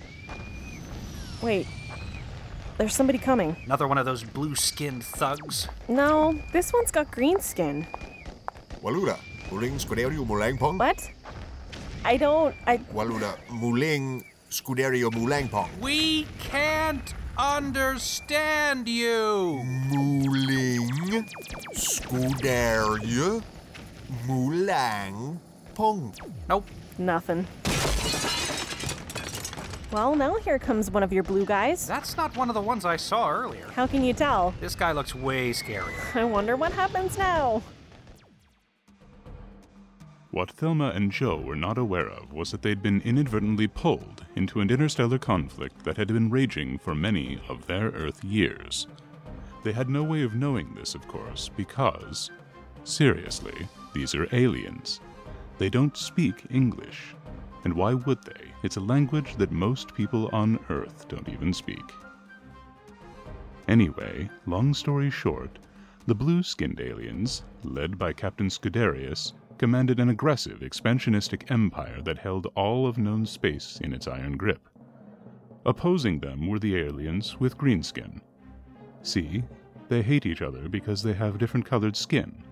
Wait. 1.43 1.67
There's 2.79 2.95
somebody 2.95 3.19
coming. 3.19 3.57
Another 3.65 3.89
one 3.89 3.99
of 3.99 4.07
those 4.07 4.23
blue 4.23 4.55
skinned 4.55 5.05
thugs. 5.05 5.69
No, 5.89 6.39
this 6.53 6.73
one's 6.73 6.91
got 6.91 7.11
green 7.11 7.41
skin. 7.41 7.87
Waluda, 8.83 9.19
muling 9.51 9.79
scuderio 9.79 10.27
mulangpong. 10.27 10.79
What? 10.79 11.11
I 12.05 12.17
don't. 12.17 12.55
I. 12.67 12.79
Waluda, 12.93 13.37
muling 13.51 14.25
scuderio 14.57 15.11
mulangpong. 15.11 15.69
We 15.81 16.27
can't 16.39 17.15
understand 17.37 18.89
you! 18.89 19.63
Muling 19.91 21.29
scuderio 21.75 23.43
mulangpong. 24.27 25.39
Nope. 26.49 26.65
Nothing. 26.99 27.47
Well, 29.93 30.17
now 30.17 30.35
here 30.37 30.59
comes 30.59 30.91
one 30.91 31.03
of 31.03 31.13
your 31.13 31.23
blue 31.23 31.45
guys. 31.45 31.87
That's 31.87 32.17
not 32.17 32.35
one 32.37 32.49
of 32.49 32.55
the 32.55 32.61
ones 32.61 32.85
I 32.85 32.97
saw 32.97 33.31
earlier. 33.31 33.69
How 33.75 33.87
can 33.87 34.03
you 34.03 34.13
tell? 34.15 34.55
This 34.61 34.75
guy 34.75 34.93
looks 34.93 35.15
way 35.15 35.51
scarier. 35.51 36.17
I 36.17 36.25
wonder 36.25 36.57
what 36.57 36.73
happens 36.73 37.19
now. 37.19 37.63
What 40.31 40.51
Thelma 40.51 40.91
and 40.95 41.13
Joe 41.13 41.39
were 41.39 41.57
not 41.57 41.79
aware 41.79 42.09
of 42.09 42.33
was 42.33 42.51
that 42.51 42.63
they'd 42.63 42.83
been 42.83 43.01
inadvertently 43.03 43.69
pulled 43.69 44.26
into 44.37 44.61
an 44.61 44.71
interstellar 44.71 45.19
conflict 45.19 45.85
that 45.85 45.97
had 45.97 46.09
been 46.09 46.31
raging 46.31 46.79
for 46.79 46.95
many 46.95 47.41
of 47.49 47.67
their 47.67 47.89
Earth 47.89 48.23
years. 48.23 48.87
They 49.65 49.73
had 49.73 49.89
no 49.89 50.05
way 50.05 50.23
of 50.23 50.37
knowing 50.37 50.75
this, 50.75 50.95
of 50.95 51.09
course, 51.09 51.51
because, 51.57 52.31
seriously, 52.85 53.67
these 53.95 54.15
are 54.15 54.29
aliens. 54.33 55.01
They 55.59 55.71
don't 55.71 55.97
speak 55.97 56.45
English. 56.51 57.15
And 57.65 57.75
why 57.75 57.95
would 57.95 58.23
they? 58.23 58.53
It's 58.63 58.77
a 58.77 58.81
language 58.81 59.35
that 59.37 59.51
most 59.51 59.95
people 59.95 60.29
on 60.33 60.61
Earth 60.69 61.09
don't 61.09 61.29
even 61.29 61.53
speak. 61.53 61.83
Anyway, 63.67 64.31
long 64.47 64.73
story 64.73 65.11
short, 65.11 65.59
the 66.07 66.15
blue 66.15 66.43
skinned 66.43 66.81
aliens, 66.81 67.43
led 67.65 67.99
by 67.99 68.13
Captain 68.13 68.49
Scuderius, 68.49 69.33
commanded 69.59 70.01
an 70.01 70.09
aggressive, 70.09 70.61
expansionistic 70.61 71.51
empire 71.51 72.01
that 72.03 72.19
held 72.19 72.47
all 72.55 72.87
of 72.87 72.99
known 72.99 73.27
space 73.27 73.79
in 73.83 73.93
its 73.93 74.07
iron 74.07 74.37
grip. 74.37 74.69
Opposing 75.65 76.21
them 76.21 76.47
were 76.47 76.59
the 76.59 76.77
aliens 76.77 77.41
with 77.41 77.59
green 77.59 77.83
skin. 77.83 78.21
See, 79.03 79.43
they 79.89 80.03
hate 80.03 80.27
each 80.27 80.43
other 80.43 80.69
because 80.69 81.03
they 81.03 81.13
have 81.15 81.39
different 81.39 81.67
colored 81.67 81.97
skin. 81.97 82.45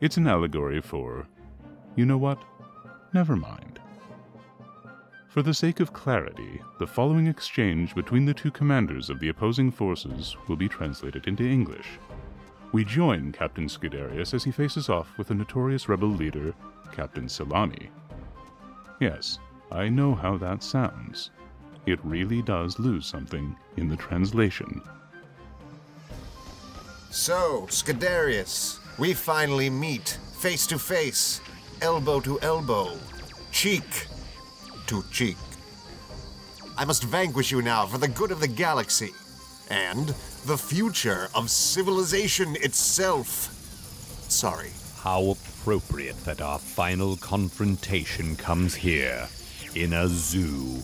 It's 0.00 0.16
an 0.16 0.26
allegory 0.26 0.80
for. 0.80 1.26
You 1.96 2.06
know 2.06 2.18
what? 2.18 2.42
Never 3.12 3.36
mind. 3.36 3.80
For 5.28 5.42
the 5.42 5.54
sake 5.54 5.78
of 5.78 5.92
clarity, 5.92 6.60
the 6.80 6.86
following 6.86 7.28
exchange 7.28 7.94
between 7.94 8.24
the 8.24 8.34
two 8.34 8.50
commanders 8.50 9.10
of 9.10 9.20
the 9.20 9.28
opposing 9.28 9.70
forces 9.70 10.36
will 10.48 10.56
be 10.56 10.68
translated 10.68 11.28
into 11.28 11.44
English. 11.44 11.86
We 12.72 12.84
join 12.84 13.32
Captain 13.32 13.66
Scuderius 13.66 14.32
as 14.32 14.44
he 14.44 14.52
faces 14.52 14.88
off 14.88 15.18
with 15.18 15.28
the 15.28 15.34
notorious 15.34 15.88
rebel 15.88 16.08
leader, 16.08 16.54
Captain 16.92 17.28
Salami. 17.28 17.90
Yes, 19.00 19.40
I 19.72 19.88
know 19.88 20.14
how 20.14 20.36
that 20.36 20.62
sounds. 20.62 21.30
It 21.86 21.98
really 22.04 22.42
does 22.42 22.78
lose 22.78 23.06
something 23.06 23.56
in 23.76 23.88
the 23.88 23.96
translation. 23.96 24.82
So, 27.10 27.66
Scuderius, 27.70 28.78
we 28.98 29.14
finally 29.14 29.68
meet 29.68 30.18
face 30.38 30.64
to 30.68 30.78
face, 30.78 31.40
elbow 31.82 32.20
to 32.20 32.40
elbow, 32.40 32.92
cheek 33.50 34.06
to 34.86 35.02
cheek. 35.10 35.36
I 36.78 36.84
must 36.84 37.02
vanquish 37.02 37.50
you 37.50 37.62
now 37.62 37.84
for 37.86 37.98
the 37.98 38.08
good 38.08 38.30
of 38.30 38.40
the 38.40 38.48
galaxy 38.48 39.10
and 39.70 40.08
the 40.46 40.58
future 40.58 41.28
of 41.34 41.48
civilization 41.48 42.56
itself. 42.56 43.54
Sorry. 44.28 44.70
How 44.98 45.30
appropriate 45.30 46.22
that 46.24 46.42
our 46.42 46.58
final 46.58 47.16
confrontation 47.16 48.36
comes 48.36 48.74
here, 48.74 49.28
in 49.74 49.94
a 49.94 50.08
zoo. 50.08 50.82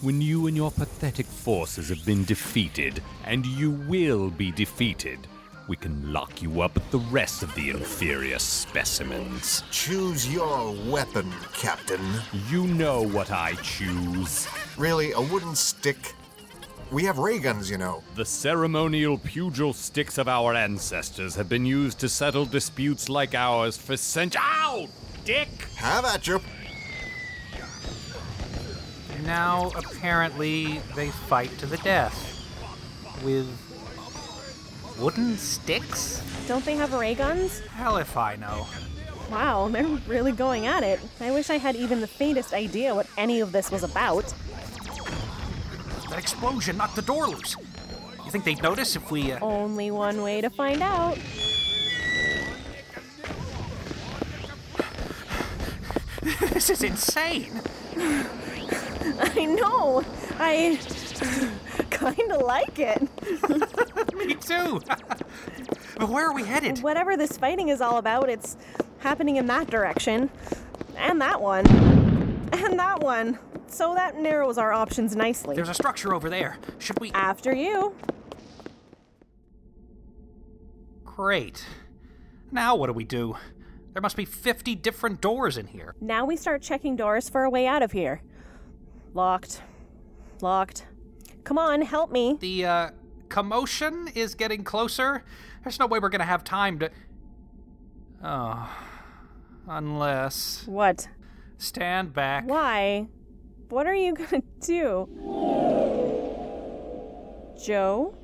When 0.00 0.22
you 0.22 0.46
and 0.46 0.56
your 0.56 0.70
pathetic 0.70 1.26
forces 1.26 1.90
have 1.90 2.04
been 2.06 2.24
defeated, 2.24 3.02
and 3.24 3.44
you 3.44 3.72
will 3.72 4.30
be 4.30 4.52
defeated, 4.52 5.18
we 5.66 5.76
can 5.76 6.12
lock 6.12 6.40
you 6.40 6.62
up 6.62 6.74
with 6.76 6.90
the 6.90 6.98
rest 7.10 7.42
of 7.42 7.54
the 7.54 7.68
inferior 7.68 8.38
specimens. 8.38 9.62
Choose 9.70 10.32
your 10.32 10.74
weapon, 10.90 11.30
Captain. 11.52 12.00
You 12.48 12.66
know 12.68 13.02
what 13.02 13.30
I 13.30 13.52
choose. 13.56 14.48
Really, 14.78 15.12
a 15.12 15.20
wooden 15.20 15.54
stick? 15.54 16.14
We 16.90 17.04
have 17.04 17.18
ray 17.18 17.38
guns, 17.38 17.70
you 17.70 17.76
know. 17.76 18.02
The 18.14 18.24
ceremonial 18.24 19.18
pugil 19.18 19.74
sticks 19.74 20.16
of 20.16 20.26
our 20.26 20.54
ancestors 20.54 21.34
have 21.34 21.46
been 21.46 21.66
used 21.66 21.98
to 22.00 22.08
settle 22.08 22.46
disputes 22.46 23.10
like 23.10 23.34
ours 23.34 23.76
for 23.76 23.96
centuries. 23.98 24.42
Ow! 24.42 24.88
Dick! 25.24 25.48
Have 25.76 26.06
at 26.06 26.26
you. 26.26 26.40
Now, 29.24 29.70
apparently, 29.76 30.80
they 30.96 31.10
fight 31.10 31.56
to 31.58 31.66
the 31.66 31.76
death. 31.78 32.16
With. 33.22 33.46
wooden 34.98 35.36
sticks? 35.36 36.22
Don't 36.46 36.64
they 36.64 36.76
have 36.76 36.94
ray 36.94 37.14
guns? 37.14 37.60
Hell 37.60 37.98
if 37.98 38.16
I 38.16 38.36
know. 38.36 38.66
Wow, 39.30 39.68
they're 39.68 39.84
really 40.06 40.32
going 40.32 40.66
at 40.66 40.82
it. 40.82 41.00
I 41.20 41.32
wish 41.32 41.50
I 41.50 41.58
had 41.58 41.76
even 41.76 42.00
the 42.00 42.06
faintest 42.06 42.54
idea 42.54 42.94
what 42.94 43.06
any 43.18 43.40
of 43.40 43.52
this 43.52 43.70
was 43.70 43.82
about. 43.82 44.32
That 46.10 46.18
explosion 46.18 46.76
knocked 46.78 46.96
the 46.96 47.02
door 47.02 47.28
loose. 47.28 47.56
You 48.24 48.30
think 48.30 48.44
they'd 48.44 48.62
notice 48.62 48.96
if 48.96 49.10
we. 49.10 49.32
Uh... 49.32 49.38
Only 49.40 49.90
one 49.90 50.22
way 50.22 50.40
to 50.40 50.50
find 50.50 50.82
out. 50.82 51.18
this 56.52 56.70
is 56.70 56.82
insane! 56.82 57.60
I 59.20 59.44
know. 59.44 60.04
I 60.38 60.78
kind 61.90 62.32
of 62.32 62.42
like 62.42 62.78
it. 62.78 63.00
Me 64.14 64.34
too! 64.34 64.80
but 65.98 66.08
where 66.08 66.28
are 66.28 66.34
we 66.34 66.44
headed? 66.44 66.82
Whatever 66.82 67.16
this 67.16 67.36
fighting 67.36 67.68
is 67.68 67.80
all 67.80 67.98
about, 67.98 68.28
it's 68.28 68.56
happening 68.98 69.36
in 69.36 69.46
that 69.46 69.68
direction. 69.70 70.30
And 70.96 71.20
that 71.20 71.40
one. 71.40 71.66
And 72.52 72.78
that 72.78 73.00
one. 73.00 73.38
So 73.68 73.94
that 73.94 74.16
narrows 74.18 74.58
our 74.58 74.72
options 74.72 75.14
nicely. 75.14 75.54
There's 75.54 75.68
a 75.68 75.74
structure 75.74 76.14
over 76.14 76.28
there. 76.28 76.58
Should 76.78 76.98
we. 77.00 77.10
After 77.12 77.54
you. 77.54 77.94
Great. 81.04 81.64
Now 82.50 82.76
what 82.76 82.86
do 82.86 82.92
we 82.92 83.04
do? 83.04 83.36
There 83.92 84.02
must 84.02 84.16
be 84.16 84.24
50 84.24 84.74
different 84.76 85.20
doors 85.20 85.56
in 85.58 85.66
here. 85.66 85.94
Now 86.00 86.24
we 86.24 86.36
start 86.36 86.62
checking 86.62 86.96
doors 86.96 87.28
for 87.28 87.44
a 87.44 87.50
way 87.50 87.66
out 87.66 87.82
of 87.82 87.92
here. 87.92 88.22
Locked. 89.14 89.62
Locked. 90.40 90.86
Come 91.44 91.58
on, 91.58 91.82
help 91.82 92.10
me. 92.10 92.36
The, 92.40 92.64
uh, 92.64 92.90
commotion 93.28 94.08
is 94.14 94.34
getting 94.34 94.64
closer. 94.64 95.24
There's 95.64 95.78
no 95.78 95.86
way 95.86 95.98
we're 95.98 96.08
gonna 96.08 96.24
have 96.24 96.44
time 96.44 96.78
to. 96.78 96.90
Oh. 98.22 98.68
Unless. 99.66 100.66
What? 100.66 101.08
Stand 101.58 102.14
back. 102.14 102.44
Why? 102.46 103.08
What 103.68 103.86
are 103.86 103.94
you 103.94 104.14
gonna 104.30 104.42
do? 104.60 105.08
Joe? 107.62 108.14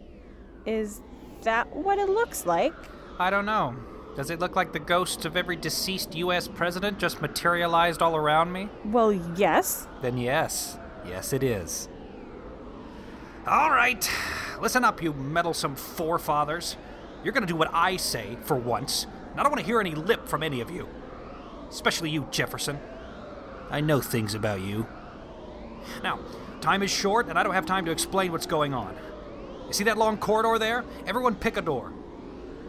Is 0.66 1.00
that 1.42 1.74
what 1.74 1.98
it 1.98 2.08
looks 2.08 2.46
like? 2.46 2.74
I 3.18 3.30
don't 3.30 3.44
know. 3.46 3.76
Does 4.16 4.30
it 4.30 4.38
look 4.38 4.54
like 4.56 4.72
the 4.72 4.78
ghosts 4.78 5.24
of 5.24 5.36
every 5.36 5.56
deceased 5.56 6.14
US 6.14 6.46
president 6.48 6.98
just 6.98 7.20
materialized 7.20 8.00
all 8.00 8.16
around 8.16 8.52
me? 8.52 8.68
Well, 8.84 9.12
yes. 9.12 9.86
Then 10.02 10.16
yes. 10.18 10.78
Yes, 11.06 11.32
it 11.32 11.42
is. 11.42 11.88
All 13.46 13.70
right. 13.70 14.08
listen 14.60 14.84
up, 14.84 15.02
you 15.02 15.12
meddlesome 15.12 15.76
forefathers. 15.76 16.76
You're 17.22 17.32
gonna 17.32 17.46
do 17.46 17.56
what 17.56 17.70
I 17.74 17.96
say 17.96 18.38
for 18.44 18.54
once, 18.56 19.06
and 19.32 19.40
I 19.40 19.42
don't 19.42 19.50
want 19.52 19.60
to 19.60 19.66
hear 19.66 19.80
any 19.80 19.94
lip 19.94 20.28
from 20.28 20.42
any 20.42 20.60
of 20.60 20.70
you. 20.70 20.88
Especially 21.68 22.08
you, 22.10 22.26
Jefferson. 22.30 22.78
I 23.70 23.80
know 23.80 24.00
things 24.00 24.34
about 24.34 24.60
you. 24.60 24.86
Now, 26.02 26.18
time 26.60 26.82
is 26.82 26.90
short, 26.90 27.28
and 27.28 27.38
I 27.38 27.42
don't 27.42 27.54
have 27.54 27.66
time 27.66 27.84
to 27.86 27.90
explain 27.90 28.32
what's 28.32 28.46
going 28.46 28.74
on. 28.74 28.96
You 29.66 29.72
see 29.72 29.84
that 29.84 29.98
long 29.98 30.18
corridor 30.18 30.58
there? 30.58 30.84
Everyone 31.06 31.34
pick 31.34 31.56
a 31.56 31.62
door. 31.62 31.92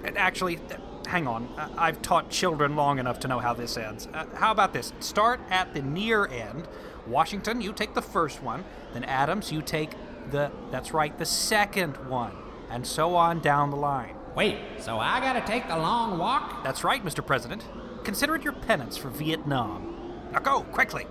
And 0.03 0.17
actually, 0.17 0.59
hang 1.07 1.27
on. 1.27 1.49
I've 1.77 2.01
taught 2.01 2.29
children 2.29 2.75
long 2.75 2.99
enough 2.99 3.19
to 3.21 3.27
know 3.27 3.39
how 3.39 3.53
this 3.53 3.77
ends. 3.77 4.07
Uh, 4.13 4.25
how 4.35 4.51
about 4.51 4.73
this? 4.73 4.93
Start 4.99 5.39
at 5.49 5.73
the 5.73 5.81
near 5.81 6.27
end. 6.27 6.67
Washington, 7.07 7.61
you 7.61 7.73
take 7.73 7.93
the 7.93 8.01
first 8.01 8.41
one. 8.41 8.63
Then 8.93 9.03
Adams, 9.03 9.51
you 9.51 9.61
take 9.61 9.91
the, 10.31 10.51
that's 10.71 10.93
right, 10.93 11.17
the 11.17 11.25
second 11.25 11.95
one. 12.09 12.31
And 12.69 12.85
so 12.85 13.15
on 13.15 13.39
down 13.39 13.69
the 13.69 13.77
line. 13.77 14.15
Wait, 14.35 14.57
so 14.79 14.99
I 14.99 15.19
gotta 15.19 15.41
take 15.41 15.67
the 15.67 15.77
long 15.77 16.17
walk? 16.17 16.63
That's 16.63 16.83
right, 16.83 17.03
Mr. 17.03 17.25
President. 17.25 17.63
Consider 18.03 18.35
it 18.35 18.43
your 18.43 18.53
penance 18.53 18.97
for 18.97 19.09
Vietnam. 19.09 20.21
Now 20.31 20.39
go, 20.39 20.61
quickly. 20.61 21.07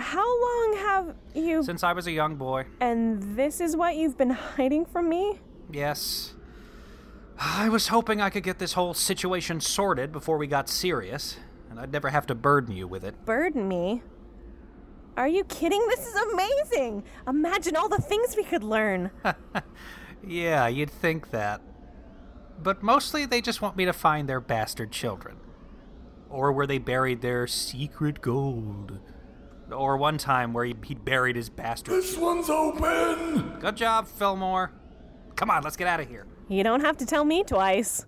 How 0.00 0.40
long 0.40 0.76
have 0.78 1.14
you. 1.34 1.62
Since 1.62 1.84
I 1.84 1.92
was 1.92 2.06
a 2.06 2.12
young 2.12 2.36
boy. 2.36 2.64
And 2.80 3.36
this 3.36 3.60
is 3.60 3.76
what 3.76 3.96
you've 3.96 4.16
been 4.16 4.30
hiding 4.30 4.86
from 4.86 5.08
me? 5.08 5.40
Yes. 5.70 6.34
I 7.38 7.68
was 7.68 7.88
hoping 7.88 8.20
I 8.20 8.30
could 8.30 8.42
get 8.42 8.58
this 8.58 8.72
whole 8.72 8.94
situation 8.94 9.60
sorted 9.60 10.12
before 10.12 10.36
we 10.36 10.46
got 10.46 10.68
serious, 10.68 11.36
and 11.70 11.78
I'd 11.78 11.92
never 11.92 12.10
have 12.10 12.26
to 12.26 12.34
burden 12.34 12.74
you 12.74 12.86
with 12.86 13.04
it. 13.04 13.24
Burden 13.24 13.68
me? 13.68 14.02
Are 15.16 15.28
you 15.28 15.44
kidding? 15.44 15.84
This 15.88 16.06
is 16.06 16.14
amazing! 16.32 17.04
Imagine 17.26 17.76
all 17.76 17.88
the 17.88 18.00
things 18.00 18.36
we 18.36 18.44
could 18.44 18.64
learn. 18.64 19.10
Yeah, 20.26 20.68
you'd 20.68 20.90
think 20.90 21.30
that. 21.30 21.62
But 22.62 22.82
mostly 22.82 23.24
they 23.24 23.40
just 23.40 23.62
want 23.62 23.76
me 23.76 23.84
to 23.86 23.92
find 23.92 24.28
their 24.28 24.40
bastard 24.40 24.92
children. 24.92 25.36
Or 26.28 26.52
where 26.52 26.66
they 26.66 26.78
buried 26.78 27.22
their 27.22 27.46
secret 27.46 28.20
gold. 28.20 29.00
Or 29.72 29.96
one 29.96 30.18
time 30.18 30.52
where 30.52 30.64
he, 30.64 30.74
he 30.84 30.94
buried 30.94 31.36
his 31.36 31.48
bastard. 31.48 31.94
This 31.94 32.16
one's 32.16 32.50
open! 32.50 33.58
Good 33.60 33.76
job, 33.76 34.06
Fillmore. 34.06 34.72
Come 35.36 35.50
on, 35.50 35.62
let's 35.62 35.76
get 35.76 35.86
out 35.86 36.00
of 36.00 36.08
here. 36.08 36.26
You 36.48 36.64
don't 36.64 36.80
have 36.80 36.96
to 36.98 37.06
tell 37.06 37.24
me 37.24 37.44
twice. 37.44 38.04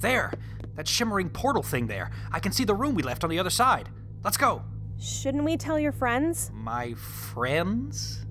There! 0.00 0.32
That 0.76 0.88
shimmering 0.88 1.30
portal 1.30 1.62
thing 1.62 1.86
there. 1.86 2.10
I 2.32 2.40
can 2.40 2.52
see 2.52 2.64
the 2.64 2.74
room 2.74 2.94
we 2.94 3.02
left 3.02 3.22
on 3.22 3.30
the 3.30 3.38
other 3.38 3.50
side. 3.50 3.88
Let's 4.24 4.36
go. 4.36 4.64
Shouldn't 4.98 5.44
we 5.44 5.56
tell 5.56 5.78
your 5.78 5.92
friends? 5.92 6.50
My 6.52 6.94
friends? 6.94 8.24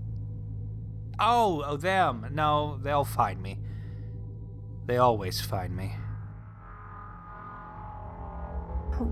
Oh, 1.20 1.64
oh, 1.66 1.78
them. 1.78 2.28
No, 2.32 2.80
they'll 2.82 3.06
find 3.06 3.42
me. 3.42 3.60
They 4.86 4.98
always 4.98 5.40
find 5.40 5.76
me. 5.76 5.96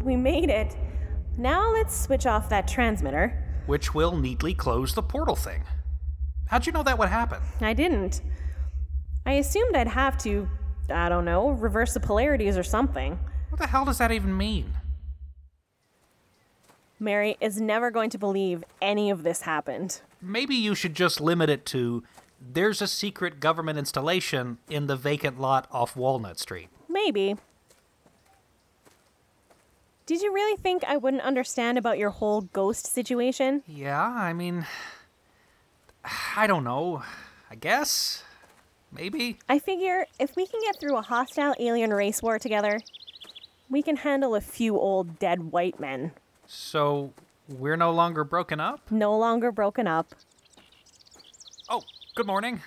We 0.04 0.16
made 0.16 0.50
it. 0.50 0.76
Now 1.38 1.72
let's 1.72 2.00
switch 2.00 2.26
off 2.26 2.50
that 2.50 2.68
transmitter. 2.68 3.44
Which 3.66 3.94
will 3.94 4.16
neatly 4.16 4.54
close 4.54 4.94
the 4.94 5.04
portal 5.04 5.36
thing. 5.36 5.64
How'd 6.48 6.66
you 6.66 6.74
know 6.74 6.84
that 6.84 7.00
would 7.00 7.10
happen? 7.10 7.42
I 7.62 7.74
didn't. 7.74 8.22
I 9.26 9.34
assumed 9.34 9.76
I'd 9.76 9.88
have 9.88 10.18
to, 10.20 10.50
I 10.90 11.10
don't 11.10 11.26
know, 11.26 11.52
reverse 11.52 11.94
the 11.94 12.00
polarities 12.00 12.58
or 12.58 12.64
something. 12.64 13.20
What 13.50 13.60
the 13.60 13.68
hell 13.68 13.86
does 13.86 14.00
that 14.00 14.12
even 14.12 14.36
mean? 14.36 14.74
Mary 17.00 17.38
is 17.40 17.60
never 17.60 17.90
going 17.90 18.10
to 18.12 18.18
believe 18.18 18.64
any 18.82 19.10
of 19.10 19.24
this 19.24 19.42
happened. 19.42 20.02
Maybe 20.22 20.56
you 20.56 20.76
should 20.76 20.94
just 20.94 21.20
limit 21.20 21.50
it 21.50 21.66
to 21.68 22.04
there's 22.40 22.82
a 22.82 22.88
secret 22.88 23.40
government 23.40 23.78
installation 23.78 24.58
in 24.70 24.88
the 24.88 24.96
vacant 24.96 25.40
lot 25.40 25.68
off 25.72 25.96
Walnut 25.96 26.40
Street. 26.40 26.70
Maybe. 26.90 27.36
Did 30.12 30.22
you 30.22 30.34
really 30.34 30.58
think 30.58 30.84
I 30.84 30.98
wouldn't 30.98 31.24
understand 31.24 31.78
about 31.78 31.98
your 31.98 32.10
whole 32.10 32.42
ghost 32.42 32.86
situation? 32.86 33.64
Yeah, 33.66 34.06
I 34.06 34.34
mean, 34.34 34.66
I 36.36 36.48
don't 36.48 36.66
know. 36.66 37.02
I 37.50 37.56
guess? 37.56 38.22
Maybe? 38.92 39.40
I 39.48 39.58
figure 39.58 40.06
if 40.20 40.36
we 40.36 40.46
can 40.46 40.60
get 40.66 40.78
through 40.78 40.98
a 40.98 41.02
hostile 41.02 41.56
alien 41.62 41.94
race 41.94 42.22
war 42.22 42.38
together, 42.40 42.82
we 43.70 43.82
can 43.82 43.96
handle 43.96 44.36
a 44.36 44.42
few 44.42 44.78
old 44.78 45.18
dead 45.18 45.54
white 45.54 45.80
men. 45.80 46.12
So, 46.46 47.14
we're 47.48 47.78
no 47.78 47.94
longer 47.94 48.26
broken 48.26 48.60
up? 48.60 48.92
No 48.92 49.18
longer 49.18 49.50
broken 49.50 49.88
up. 49.88 50.14
Oh, 51.70 51.84
good 52.16 52.28
morning. 52.28 52.60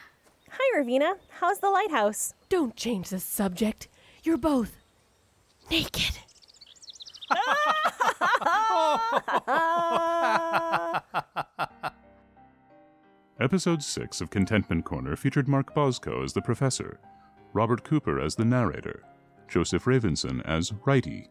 Hi, 0.48 0.80
Ravina. 0.80 1.16
How's 1.40 1.58
the 1.58 1.68
lighthouse? 1.68 2.32
Don't 2.48 2.74
change 2.74 3.10
the 3.10 3.20
subject. 3.20 3.88
You're 4.22 4.38
both 4.38 4.78
naked. 5.70 6.20
Episode 13.40 13.82
6 13.82 14.20
of 14.20 14.30
Contentment 14.30 14.84
Corner 14.84 15.16
featured 15.16 15.48
Mark 15.48 15.74
Bosco 15.74 16.22
as 16.22 16.32
the 16.32 16.40
professor, 16.40 17.00
Robert 17.52 17.82
Cooper 17.84 18.20
as 18.20 18.36
the 18.36 18.44
narrator, 18.44 19.02
Joseph 19.48 19.84
Ravenson 19.84 20.40
as 20.46 20.72
Righty, 20.86 21.28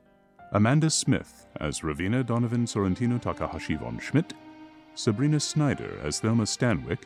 Amanda 0.51 0.89
Smith 0.89 1.47
as 1.59 1.79
Ravina 1.79 2.25
Donovan 2.25 2.65
Sorrentino 2.65 3.21
Takahashi 3.21 3.75
von 3.75 3.99
Schmidt, 3.99 4.33
Sabrina 4.95 5.39
Snyder 5.39 5.97
as 6.03 6.19
Thelma 6.19 6.43
Stanwyck, 6.43 7.03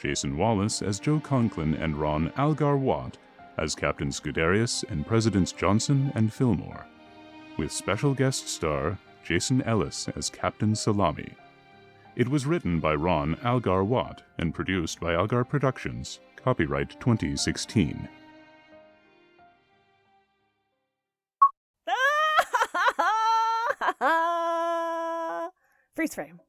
Jason 0.00 0.36
Wallace 0.36 0.82
as 0.82 1.00
Joe 1.00 1.18
Conklin 1.18 1.74
and 1.74 1.96
Ron 1.96 2.30
Algar 2.36 2.76
Watt 2.76 3.16
as 3.58 3.74
Captain 3.74 4.10
Scuderius 4.10 4.84
and 4.90 5.06
Presidents 5.06 5.50
Johnson 5.50 6.12
and 6.14 6.32
Fillmore, 6.32 6.86
with 7.56 7.72
special 7.72 8.14
guest 8.14 8.48
star 8.48 8.98
Jason 9.24 9.62
Ellis 9.62 10.08
as 10.16 10.30
Captain 10.30 10.74
Salami. 10.74 11.34
It 12.14 12.28
was 12.28 12.46
written 12.46 12.80
by 12.80 12.94
Ron 12.94 13.36
Algar 13.44 13.84
Watt 13.84 14.22
and 14.38 14.54
produced 14.54 15.00
by 15.00 15.14
Algar 15.14 15.44
Productions, 15.44 16.20
copyright 16.36 16.90
2016. 17.00 18.08
Freeze 25.94 26.14
frame. 26.14 26.40